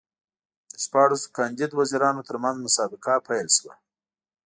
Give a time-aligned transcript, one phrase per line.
[0.71, 3.73] د شپاړسو کاندید وزیرانو ترمنځ مسابقه پیل شوه.